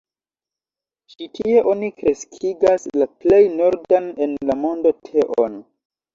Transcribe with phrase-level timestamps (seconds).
[1.11, 5.63] Ĉi tie oni kreskigas la plej nordan en la mondo teon.